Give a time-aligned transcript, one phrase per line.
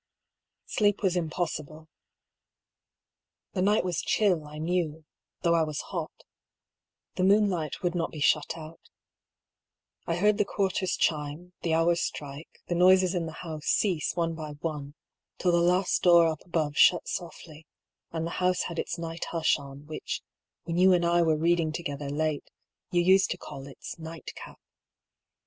[0.65, 1.87] Sleep was impossible.
[3.53, 5.05] The night was chill, I knew,
[5.43, 6.23] though I was hot.
[7.17, 8.79] The moonlight would not be shut out.
[10.07, 14.33] I hq^rd the quarters chime, the hours strike, the noises in the house cease one
[14.33, 14.95] by one,
[15.37, 17.67] till the last door up above shut softly,
[18.11, 20.23] and the house had its night hush on, which,
[20.63, 22.49] when you and I were reading together late,
[22.89, 24.59] you used to call its" nightcap."